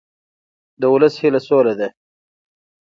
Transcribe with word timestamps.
د 0.81 0.83
ولس 0.93 1.13
هیله 1.21 1.41
سوله 1.47 1.73
ده 1.79 1.87